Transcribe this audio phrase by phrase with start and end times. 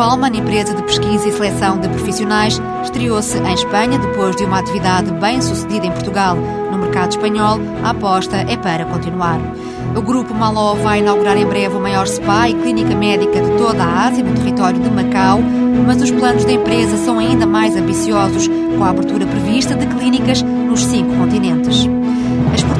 [0.00, 5.12] Palman, empresa de pesquisa e seleção de profissionais, estreou-se em Espanha depois de uma atividade
[5.12, 6.36] bem sucedida em Portugal.
[6.72, 9.38] No mercado espanhol, a aposta é para continuar.
[9.94, 13.84] O grupo Maló vai inaugurar em breve o maior spa e clínica médica de toda
[13.84, 15.38] a Ásia, no território de Macau,
[15.84, 20.40] mas os planos da empresa são ainda mais ambiciosos, com a abertura prevista de clínicas
[20.40, 21.86] nos cinco continentes.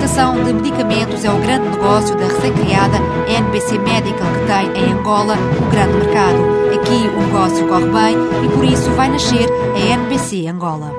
[0.01, 2.97] A exportação de medicamentos é o grande negócio da recém-criada
[3.29, 6.38] NBC Medical, que tem em Angola o grande mercado.
[6.74, 8.16] Aqui o negócio corre bem
[8.47, 10.91] e por isso vai nascer a NBC Angola.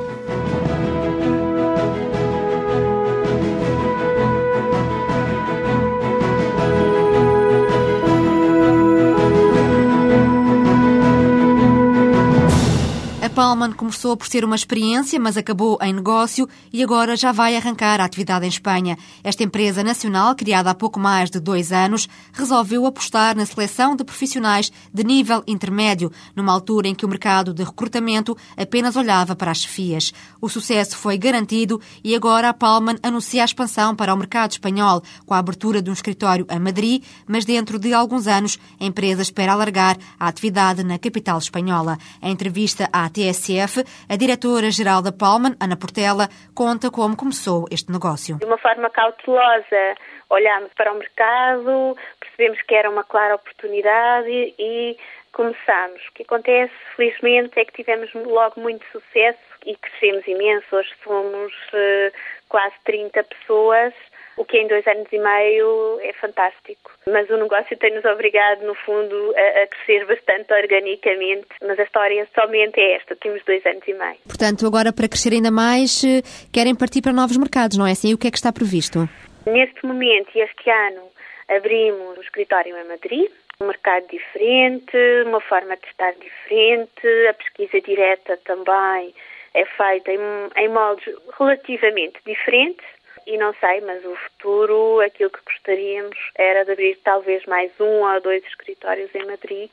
[13.42, 18.00] Palman começou por ser uma experiência, mas acabou em negócio e agora já vai arrancar
[18.00, 18.96] a atividade em Espanha.
[19.24, 24.04] Esta empresa nacional, criada há pouco mais de dois anos, resolveu apostar na seleção de
[24.04, 29.50] profissionais de nível intermédio, numa altura em que o mercado de recrutamento apenas olhava para
[29.50, 30.14] as chefias.
[30.40, 35.02] O sucesso foi garantido e agora a Palman anuncia a expansão para o mercado espanhol,
[35.26, 39.24] com a abertura de um escritório a Madrid, mas dentro de alguns anos a empresa
[39.24, 41.98] espera alargar a atividade na capital espanhola.
[42.22, 47.92] Em entrevista à TSE, TSF, a diretora-geral da Palman, Ana Portela, conta como começou este
[47.92, 48.38] negócio.
[48.38, 49.96] De uma forma cautelosa,
[50.30, 54.98] olhámos para o mercado, percebemos que era uma clara oportunidade e
[55.32, 56.02] começámos.
[56.08, 60.76] O que acontece, felizmente, é que tivemos logo muito sucesso e crescemos imenso.
[60.76, 62.12] Hoje somos uh,
[62.50, 63.94] quase 30 pessoas
[64.38, 66.92] o que em dois anos e meio é fantástico.
[67.08, 72.28] Mas o negócio tem-nos obrigado, no fundo, a, a, crescer bastante organicamente, mas a história
[72.34, 74.18] somente é esta, temos dois anos e meio.
[74.26, 76.22] Portanto, agora para crescer ainda mais, eh,
[76.54, 78.12] querem partir para novos mercados, não é assim?
[78.12, 79.08] E o que é que está previsto?
[79.46, 81.10] Neste momento e este ano
[81.50, 87.82] abrimos o escritório em Madrid, um mercado diferente, uma forma de estar diferente, a pesquisa
[87.82, 89.14] direta também
[89.54, 90.20] é feita em,
[90.56, 92.86] em moldes relativamente diferentes
[93.28, 98.04] e não sei, mas o futuro, aquilo que gostaríamos era de abrir talvez mais um
[98.04, 99.70] ou dois escritórios em Madrid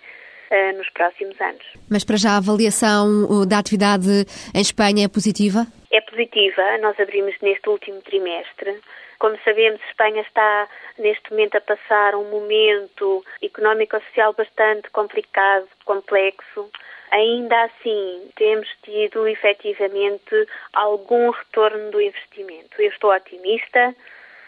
[0.50, 1.64] uh, nos próximos anos.
[1.90, 5.66] Mas para já a avaliação da atividade em Espanha é positiva?
[5.90, 6.62] É positiva.
[6.80, 8.78] Nós abrimos neste último trimestre.
[9.18, 16.70] Como sabemos, Espanha está neste momento a passar um momento económico-social bastante complicado, complexo.
[17.10, 22.80] Ainda assim, temos tido efetivamente algum retorno do investimento.
[22.80, 23.94] Eu estou otimista.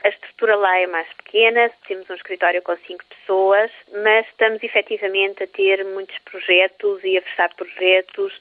[0.04, 3.70] A estrutura lá é mais pequena, temos um escritório com cinco pessoas,
[4.02, 8.32] mas estamos efetivamente a ter muitos projetos e a fechar projetos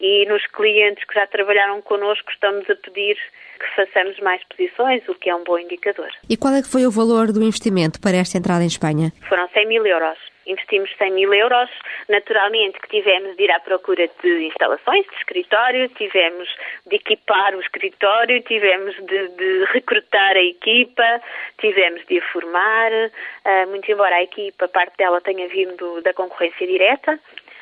[0.00, 3.16] e nos clientes que já trabalharam connosco estamos a pedir
[3.58, 6.10] que façamos mais posições, o que é um bom indicador.
[6.28, 9.12] E qual é que foi o valor do investimento para esta entrada em Espanha?
[9.28, 11.70] Foram 100 mil euros investimos 100 mil euros.
[12.08, 16.48] Naturalmente que tivemos de ir à procura de instalações, de escritório, tivemos
[16.86, 21.20] de equipar o escritório, tivemos de, de recrutar a equipa,
[21.58, 26.66] tivemos de a formar, uh, muito embora a equipa, parte dela tenha vindo da concorrência
[26.66, 27.20] direta,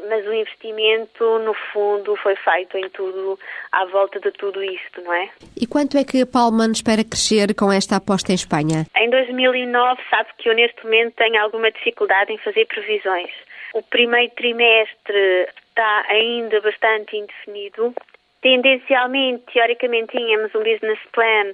[0.08, 3.38] mas o investimento, no fundo, foi feito em tudo,
[3.72, 5.28] à volta de tudo isto, não é?
[5.60, 8.86] E quanto é que a Palman espera crescer com esta aposta em Espanha?
[8.96, 13.30] Em 2009, sabe que eu neste momento tenho alguma dificuldade em fazer previsões.
[13.74, 17.94] O primeiro trimestre está ainda bastante indefinido.
[18.40, 21.52] Tendencialmente, teoricamente, tínhamos um business plan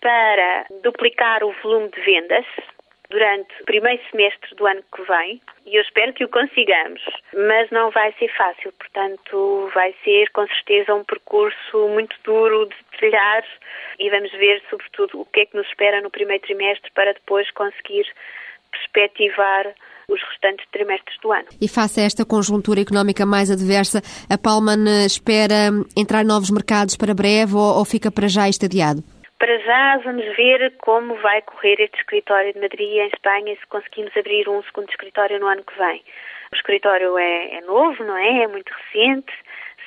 [0.00, 2.46] para duplicar o volume de vendas,
[3.10, 7.02] durante o primeiro semestre do ano que vem e eu espero que o consigamos,
[7.34, 12.98] mas não vai ser fácil, portanto, vai ser com certeza um percurso muito duro de
[12.98, 13.44] trilhar
[13.98, 17.50] e vamos ver, sobretudo, o que é que nos espera no primeiro trimestre para depois
[17.52, 18.06] conseguir
[18.70, 19.74] perspectivar
[20.08, 21.46] os restantes trimestres do ano.
[21.60, 24.00] E face a esta conjuntura económica mais adversa,
[24.30, 29.02] a Palman espera entrar novos mercados para breve ou, ou fica para já estadiado?
[29.66, 34.16] Já vamos ver como vai correr este escritório de Madrid em Espanha e se conseguimos
[34.16, 36.04] abrir um segundo escritório no ano que vem.
[36.52, 38.44] O escritório é, é novo, não é?
[38.44, 39.32] É muito recente.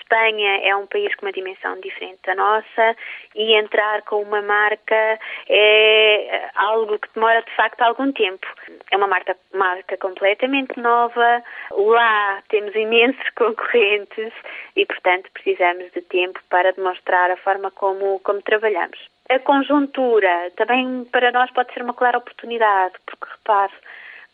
[0.01, 2.95] Espanha é um país com uma dimensão diferente da nossa
[3.33, 5.17] e entrar com uma marca
[5.47, 8.45] é algo que demora de facto algum tempo.
[8.91, 11.41] É uma marca, marca completamente nova,
[11.71, 14.33] lá temos imensos concorrentes
[14.75, 18.99] e, portanto, precisamos de tempo para demonstrar a forma como, como trabalhamos.
[19.29, 23.73] A conjuntura também para nós pode ser uma clara oportunidade, porque repare,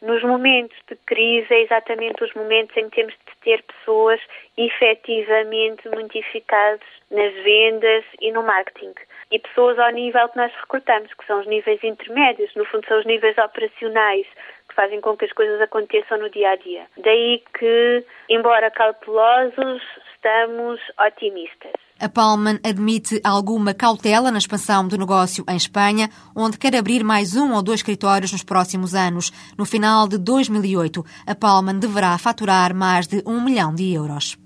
[0.01, 4.21] nos momentos de crise é exatamente os momentos em que temos de ter pessoas
[4.57, 8.93] efetivamente muito eficazes nas vendas e no marketing.
[9.31, 12.99] E pessoas ao nível que nós recrutamos, que são os níveis intermédios, no fundo são
[12.99, 14.25] os níveis operacionais,
[14.69, 16.85] que fazem com que as coisas aconteçam no dia a dia.
[16.97, 19.83] Daí que, embora cautelosos,
[20.13, 21.84] estamos otimistas.
[21.97, 27.37] A Palman admite alguma cautela na expansão do negócio em Espanha, onde quer abrir mais
[27.37, 29.31] um ou dois escritórios nos próximos anos.
[29.57, 34.37] No final de 2008, a Palman deverá faturar mais de um milhão de euros.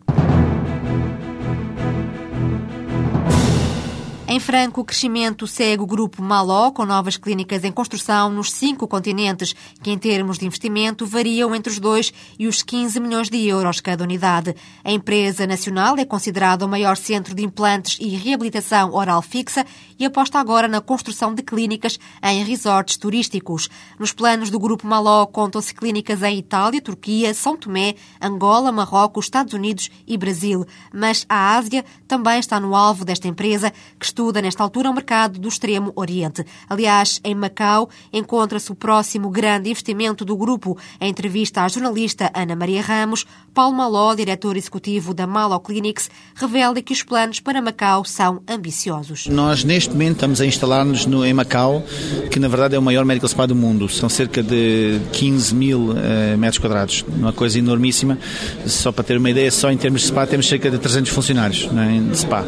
[4.32, 9.56] Em franco crescimento segue o grupo Maló, com novas clínicas em construção nos cinco continentes,
[9.82, 13.82] que em termos de investimento variam entre os 2 e os 15 milhões de euros
[13.82, 14.56] cada unidade.
[14.84, 19.66] A empresa nacional é considerada o maior centro de implantes e reabilitação oral fixa
[20.00, 23.70] e aposta agora na construção de clínicas em resorts turísticos.
[24.00, 29.54] Nos planos do grupo Maló contam-se clínicas em Itália, Turquia, São Tomé, Angola, Marrocos, Estados
[29.54, 30.66] Unidos e Brasil.
[30.94, 35.38] Mas a Ásia também está no alvo desta empresa, que estuda nesta altura o mercado
[35.38, 36.46] do Extremo Oriente.
[36.70, 40.78] Aliás, em Macau encontra-se o próximo grande investimento do grupo.
[41.02, 46.82] Em entrevista à jornalista Ana Maria Ramos, Paulo Maló, diretor executivo da Malo Clinics, revela
[46.82, 49.28] que os planos para Macau são ambiciosos.
[49.28, 51.84] Nós, neste momento, estamos a instalar-nos em Macau,
[52.30, 53.88] que na verdade é o maior medical spa do mundo.
[53.90, 58.18] São cerca de 15 mil uh, metros quadrados, uma coisa enormíssima.
[58.66, 61.70] Só para ter uma ideia, só em termos de spa temos cerca de 300 funcionários
[61.76, 62.46] é, de spa.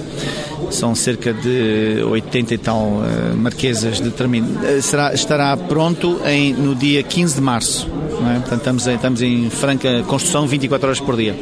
[0.69, 4.47] São cerca de 80 e tal uh, marquesas de termino.
[4.47, 7.87] Uh, será, estará pronto em, no dia 15 de março.
[8.21, 8.39] É?
[8.39, 11.35] Portanto, estamos, estamos em franca construção 24 horas por dia.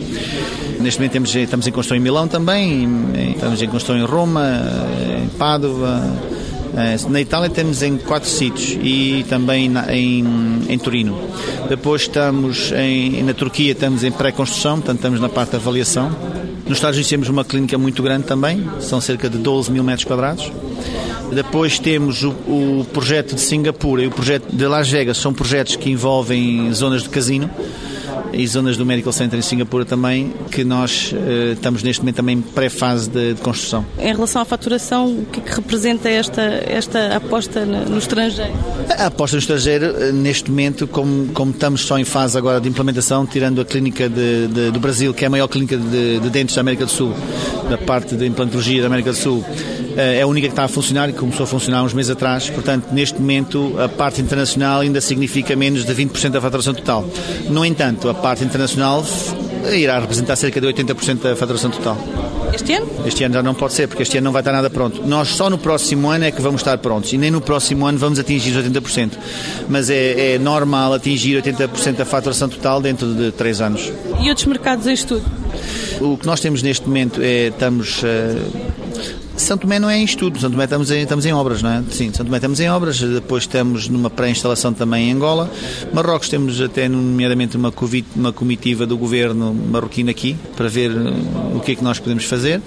[0.79, 2.87] Neste momento temos, estamos em construção em Milão também,
[3.33, 6.01] estamos em construção em Roma, eh, em Pádua.
[7.09, 10.23] Na Itália temos em quatro sítios e também na, em,
[10.69, 11.19] em Turino.
[11.67, 16.09] Depois estamos em, na Turquia, estamos em pré-construção, portanto estamos na parte da avaliação.
[16.65, 20.05] Nos Estados Unidos temos uma clínica muito grande também, são cerca de 12 mil metros
[20.05, 20.49] quadrados.
[21.33, 25.75] Depois temos o, o, projeto de Singapura e o projeto de Las Vegas, são projetos
[25.75, 27.49] que envolvem zonas de casino
[28.33, 32.37] e zonas do Medical Center em Singapura também, que nós uh, estamos neste momento também
[32.37, 33.85] em pré-fase de, de, construção.
[33.97, 38.53] Em relação à faturação, o que, é que representa esta, esta aposta no estrangeiro?
[38.97, 42.69] A aposta no estrangeiro, eh, neste momento, como, como estamos só em fase agora de
[42.69, 46.29] implementação, tirando a clínica de, de, do Brasil, que é a maior clínica de, de
[46.29, 47.13] dentes da América do Sul,
[47.69, 50.67] da parte de implantologia da América do Sul, eh, é a única que está a
[50.67, 52.49] funcionar e começou a funcionar uns meses atrás.
[52.49, 57.05] Portanto, neste momento, a parte internacional ainda significa menos de 20% da faturação total.
[57.49, 59.05] No entanto, a parte internacional
[59.73, 61.97] irá representar cerca de 80% da faturação total.
[62.53, 62.87] Este ano?
[63.05, 65.05] Este ano já não pode ser, porque este ano não vai estar nada pronto.
[65.05, 67.97] Nós só no próximo ano é que vamos estar prontos e nem no próximo ano
[67.97, 69.11] vamos atingir os 80%.
[69.67, 73.91] Mas é, é normal atingir 80% da faturação total dentro de 3 anos.
[74.21, 75.23] E outros mercados em estudo?
[76.01, 78.01] O que nós temos neste momento é estamos.
[78.01, 78.78] Uh,
[79.39, 81.83] são Tomé não é em estudo, São Tomé estamos em, estamos em obras, não é?
[81.91, 85.49] Sim, São Tomé estamos em obras, depois estamos numa pré-instalação também em Angola.
[85.93, 87.73] Marrocos temos até, nomeadamente, uma,
[88.15, 92.25] uma comitiva do governo marroquino aqui, para ver uh, o que é que nós podemos
[92.25, 92.61] fazer.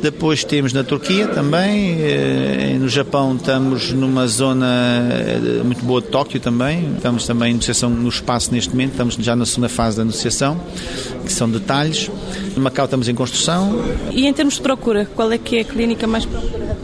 [0.00, 4.64] Depois temos na Turquia também, eh, no Japão estamos numa zona
[5.10, 9.16] eh, muito boa de Tóquio também, estamos também em negociação no espaço neste momento, estamos
[9.16, 10.60] já na segunda fase da negociação,
[11.26, 12.08] que são detalhes.
[12.58, 13.80] No Macau estamos em construção.
[14.10, 16.76] E em termos de procura, qual é que é a clínica mais procurada?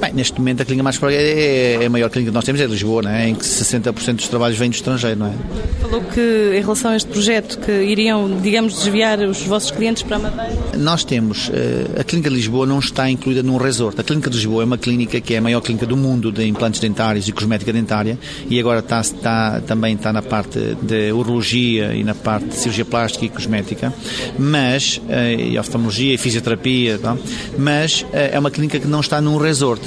[0.00, 2.60] Bem, neste momento a clínica mais procurada é, é, a maior clínica que nós temos,
[2.60, 3.28] é Lisboa, é?
[3.28, 5.32] em que 60% dos trabalhos vêm do estrangeiro, não é?
[5.80, 10.16] Falou que em relação a este projeto que iriam, digamos, desviar os vossos clientes para
[10.16, 10.58] a Madeira?
[10.76, 14.00] Nós temos, eh, a clínica de Lisboa não está incluída num resort.
[14.00, 16.44] A clínica de Lisboa é uma clínica que é a maior clínica do mundo de
[16.46, 21.94] implantes dentários e cosmética dentária e agora está, está também está na parte de urologia
[21.94, 23.92] e na parte de cirurgia plástica e cosmética,
[24.36, 25.00] mas
[25.38, 27.16] e oftalmologia e fisioterapia, tá?
[27.58, 29.82] mas eh, é uma clínica que não está num resort.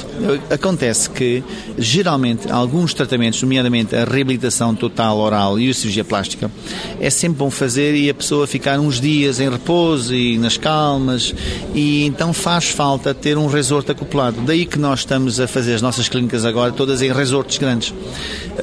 [0.50, 1.44] Acontece que,
[1.77, 6.51] geralmente, alguns tratamentos, nomeadamente a reabilitação total oral e a cirurgia plástica,
[7.00, 11.34] é sempre bom fazer e a pessoa ficar uns dias em repouso e nas calmas,
[11.74, 14.41] e então faz falta ter um resort acoplado.
[14.41, 17.94] Daí que nós estamos a fazer as nossas clínicas agora todas em resorts grandes.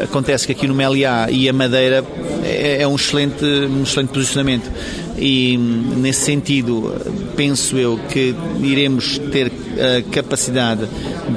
[0.00, 2.04] Acontece que aqui no Meliá e a Madeira
[2.44, 4.70] é, é um excelente, um excelente posicionamento
[5.18, 6.94] e nesse sentido
[7.36, 10.86] penso eu que iremos ter a capacidade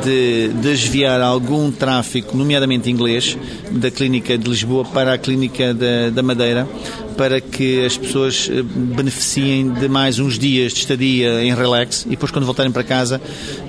[0.04, 3.38] de desviar algum tráfico, nomeadamente inglês,
[3.72, 6.68] da clínica de Lisboa para a clínica da, da Madeira,
[7.16, 12.10] para que as pessoas eh, beneficiem de mais uns dias de estadia em relax e
[12.10, 13.22] depois quando voltarem para casa,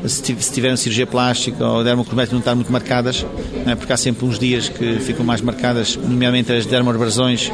[0.07, 0.23] se
[0.53, 3.25] tiverem cirurgia plástica ou dermocosmética não estar muito marcadas,
[3.67, 3.75] é?
[3.75, 7.50] porque há sempre uns dias que ficam mais marcadas, nomeadamente as dermoabrasões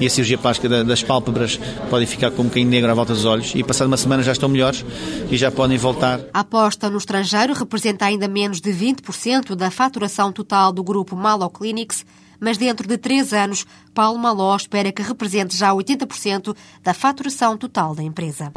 [0.00, 1.58] e a cirurgia plástica das pálpebras
[1.90, 4.32] podem ficar com um bocadinho negro à volta dos olhos e passada uma semana já
[4.32, 4.84] estão melhores
[5.30, 6.20] e já podem voltar.
[6.32, 11.48] A aposta no estrangeiro representa ainda menos de 20% da faturação total do grupo Malo
[11.50, 12.04] Clinics,
[12.44, 17.94] mas dentro de três anos, Paulo Maló espera que represente já 80% da faturação total
[17.94, 18.52] da empresa.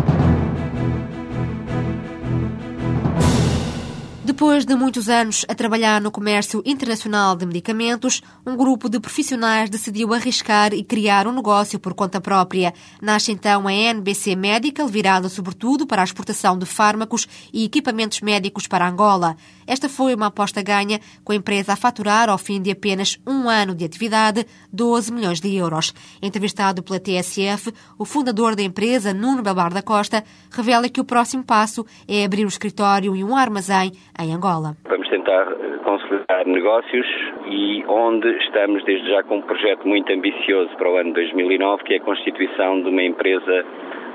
[4.38, 9.67] Depois de muitos anos a trabalhar no comércio internacional de medicamentos, um grupo de profissionais
[9.67, 12.72] decidiu arriscar e criar um negócio por conta própria.
[13.01, 18.67] Nasce então a NBC Medical, virada sobretudo para a exportação de fármacos e equipamentos médicos
[18.67, 19.36] para Angola.
[19.65, 23.50] Esta foi uma aposta ganha, com a empresa a faturar, ao fim de apenas um
[23.50, 25.94] ano de atividade, 12 milhões de euros.
[26.22, 31.44] Entrevistado pela TSF, o fundador da empresa, Nuno Babar da Costa, revela que o próximo
[31.44, 34.75] passo é abrir um escritório e um armazém em Angola.
[34.89, 37.07] Vamos tentar eh, consolidar negócios
[37.46, 41.93] e onde estamos desde já com um projeto muito ambicioso para o ano 2009, que
[41.93, 43.65] é a constituição de uma empresa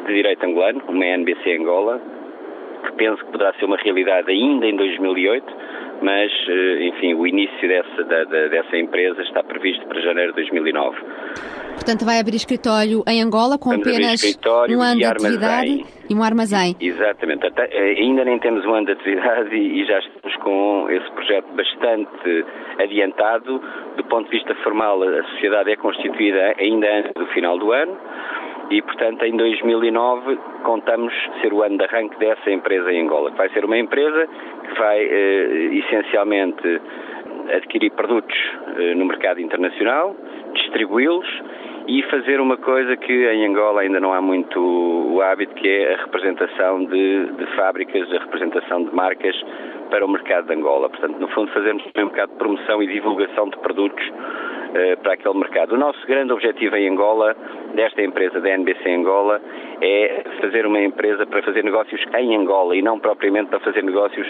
[0.07, 2.01] de direito angolano, uma NBC Angola,
[2.85, 5.47] que penso que poderá ser uma realidade ainda em 2008,
[6.03, 10.97] mas, eh, enfim, o início dessa, da, dessa empresa está previsto para janeiro de 2009.
[11.75, 14.39] Portanto, vai abrir escritório em Angola com Vamos apenas
[14.71, 16.77] um ano de atividade e um armazém.
[16.81, 17.47] Exatamente.
[17.47, 21.11] Até, eh, ainda nem temos um ano de atividade e, e já estamos com esse
[21.13, 22.45] projeto bastante
[22.79, 23.61] adiantado.
[23.97, 27.97] Do ponto de vista formal, a sociedade é constituída ainda antes do final do ano
[28.73, 31.13] e, portanto, em 2009 contamos
[31.43, 33.31] ser o ano de arranque dessa empresa em Angola.
[33.33, 34.27] Vai ser uma empresa
[34.67, 36.81] que vai, eh, essencialmente,
[37.55, 38.35] adquirir produtos
[38.79, 40.17] eh, no mercado internacional,
[40.55, 41.29] distribuí-los
[41.87, 45.93] e fazer uma coisa que em Angola ainda não há muito o hábito, que é
[45.93, 49.37] a representação de, de fábricas, a representação de marcas
[49.91, 50.89] para o mercado de Angola.
[50.89, 54.03] Portanto, no fundo, fazermos um bocado de promoção e divulgação de produtos
[55.03, 55.75] para aquele mercado.
[55.75, 57.37] O nosso grande objetivo em Angola,
[57.75, 59.41] desta empresa da NBC Angola,
[59.81, 64.27] é fazer uma empresa para fazer negócios em Angola e não propriamente para fazer negócios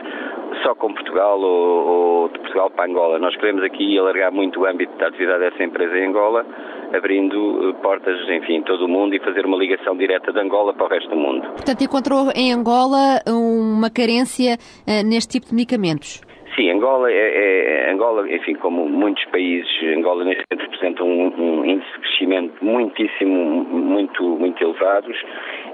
[0.62, 3.18] só com Portugal ou, ou de Portugal para Angola.
[3.18, 6.44] Nós queremos aqui alargar muito o âmbito da atividade dessa empresa em Angola
[6.92, 10.74] abrindo eh, portas, enfim, em todo o mundo e fazer uma ligação direta de Angola
[10.74, 11.48] para o resto do mundo.
[11.48, 16.20] Portanto, encontrou em Angola uma carência uh, neste tipo de medicamentos?
[16.62, 21.64] Sim, Angola, é, é, Angola, enfim, como muitos países, Angola neste momento representa um, um
[21.64, 25.20] índice de crescimento muitíssimo, muito, muito elevados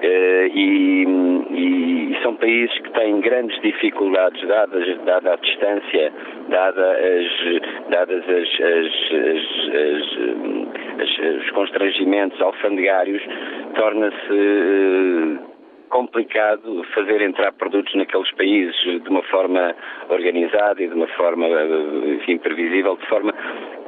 [0.00, 1.04] eh, e,
[1.50, 6.10] e, são países que têm grandes dificuldades, dadas, dada a distância,
[6.48, 8.94] dada as, dadas as, as,
[11.02, 13.22] as, os constrangimentos alfandegários,
[13.74, 15.57] torna-se eh,
[15.88, 19.74] complicado fazer entrar produtos naqueles países de uma forma
[20.08, 21.46] organizada e de uma forma,
[22.20, 22.38] enfim,
[22.96, 23.32] de forma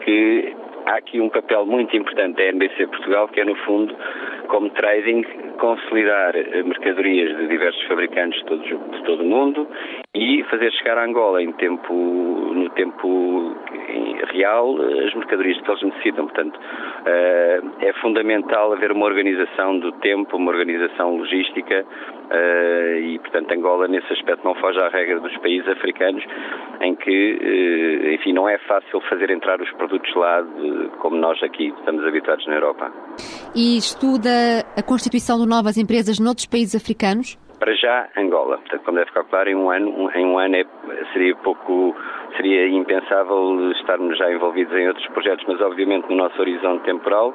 [0.04, 0.54] que
[0.86, 3.94] há aqui um papel muito importante da NBC Portugal, que é, no fundo,
[4.48, 5.22] como trading,
[5.58, 9.68] consolidar mercadorias de diversos fabricantes de todo, de todo o mundo
[10.14, 13.54] e fazer chegar a Angola em tempo, no tempo
[14.32, 14.76] real
[15.06, 16.26] as mercadorias que eles necessitam.
[16.26, 16.58] Portanto,
[17.06, 21.84] eh, é fundamental haver uma organização do tempo, uma organização logística
[22.30, 26.24] eh, e, portanto, Angola nesse aspecto não foge à regra dos países africanos
[26.80, 30.44] em que, eh, enfim, não é fácil fazer entrar os produtos lá
[30.98, 32.92] como nós aqui estamos habituados na Europa.
[33.54, 34.30] E estuda
[34.76, 37.38] a constituição de novas empresas noutros países africanos?
[37.60, 38.56] Para já, Angola.
[38.56, 40.64] Portanto, como deve calcular, em um ano, em um ano é,
[41.12, 41.94] seria pouco,
[42.34, 47.34] seria impensável estarmos já envolvidos em outros projetos, mas obviamente no nosso horizonte temporal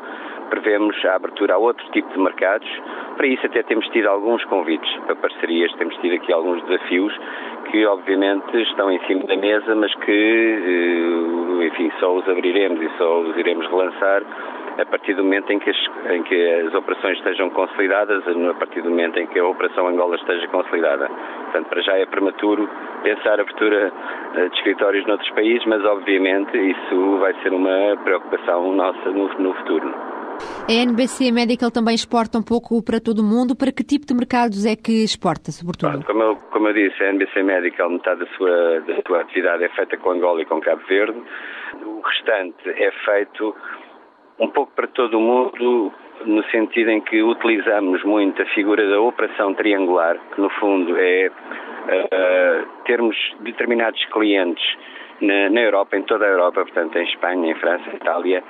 [0.49, 2.67] prevemos a abertura a outro tipo de mercados.
[3.15, 7.15] Para isso até temos tido alguns convites para parcerias, temos tido aqui alguns desafios
[7.69, 12.89] que obviamente estão em cima da mesa, mas que, eh, enfim, só os abriremos e
[12.97, 14.23] só os iremos relançar
[14.77, 15.77] a partir do momento em que, as,
[16.11, 20.15] em que as operações estejam consolidadas, a partir do momento em que a Operação Angola
[20.15, 21.07] esteja consolidada.
[21.07, 22.69] Portanto, para já é prematuro
[23.03, 23.93] pensar a abertura
[24.35, 29.53] eh, de escritórios noutros países, mas obviamente isso vai ser uma preocupação nossa no, no
[29.55, 30.15] futuro.
[30.67, 33.55] A NBC Medical também exporta um pouco para todo o mundo.
[33.55, 36.03] Para que tipo de mercados é que exporta, sobretudo?
[36.05, 39.69] Como eu, como eu disse, a NBC Medical, metade da sua, da sua atividade é
[39.69, 41.17] feita com Angola e com Cabo Verde.
[41.85, 43.55] O restante é feito
[44.39, 45.93] um pouco para todo o mundo,
[46.25, 51.29] no sentido em que utilizamos muito a figura da operação triangular, que no fundo é
[51.29, 54.63] uh, termos determinados clientes
[55.21, 58.43] na, na, Europa, em toda a Europa, portanto em Espanha, em França, em Itália,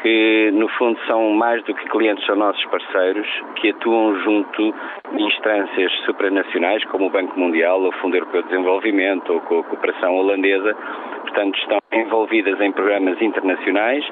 [0.00, 4.74] que no fundo são mais do que clientes, são nossos parceiros que atuam junto
[5.12, 10.16] de instâncias supranacionais como o Banco Mundial, o Fundo Europeu de Desenvolvimento ou a Cooperação
[10.16, 10.74] Holandesa.
[11.22, 14.04] Portanto, estão envolvidas em programas internacionais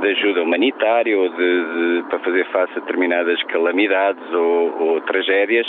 [0.00, 5.66] de ajuda humanitária ou de, de, para fazer face a determinadas calamidades ou, ou, tragédias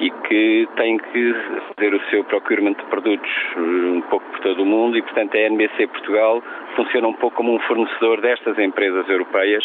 [0.00, 1.34] e que têm que
[1.74, 5.34] fazer o seu procurement de produtos eh, um pouco por todo o mundo e, portanto,
[5.34, 6.42] a NBC Portugal
[6.74, 9.64] funciona um pouco como um fornecedor destas empresas europeias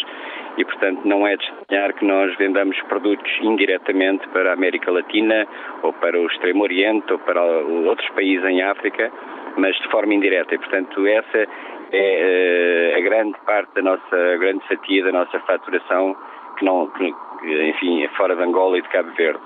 [0.56, 5.46] e, portanto, não é de estranhar que nós vendamos produtos indiretamente para a América Latina
[5.82, 9.10] ou para o Extremo Oriente ou para outros países em África,
[9.56, 10.54] mas de forma indireta.
[10.54, 11.46] E, portanto, essa
[11.92, 16.16] é uh, a grande parte da nossa, a grande fatia da nossa faturação
[16.58, 17.14] que não, que,
[17.70, 19.40] enfim, é fora de Angola e de Cabo Verde.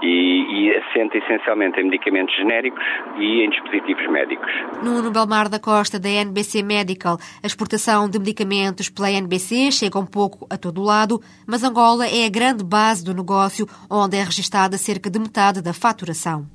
[0.00, 2.84] E, e assenta essencialmente em medicamentos genéricos
[3.16, 4.48] e em dispositivos médicos.
[4.80, 10.06] Nuno Belmar da Costa, da NBC Medical, a exportação de medicamentos pela NBC chega um
[10.06, 11.18] pouco a todo lado,
[11.48, 15.74] mas Angola é a grande base do negócio, onde é registada cerca de metade da
[15.74, 16.46] faturação.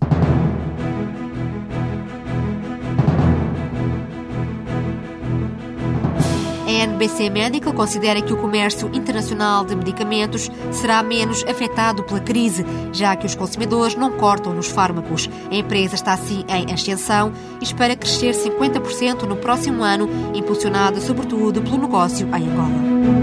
[6.84, 13.16] NBC Medical considera que o comércio internacional de medicamentos será menos afetado pela crise, já
[13.16, 15.30] que os consumidores não cortam nos fármacos.
[15.50, 21.62] A empresa está assim em ascensão e espera crescer 50% no próximo ano, impulsionada sobretudo
[21.62, 23.23] pelo negócio em Angola.